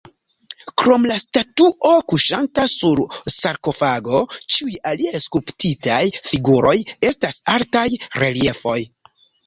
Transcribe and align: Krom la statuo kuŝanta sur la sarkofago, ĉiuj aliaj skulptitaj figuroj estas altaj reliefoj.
Krom 0.81 1.03
la 1.11 1.17
statuo 1.23 1.91
kuŝanta 2.13 2.65
sur 2.73 3.03
la 3.03 3.35
sarkofago, 3.35 4.23
ĉiuj 4.57 4.75
aliaj 4.95 5.23
skulptitaj 5.29 6.03
figuroj 6.33 6.77
estas 7.15 7.43
altaj 7.59 7.89
reliefoj. 8.27 8.81